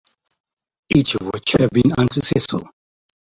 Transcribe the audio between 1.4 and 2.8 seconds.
have been unsuccessful.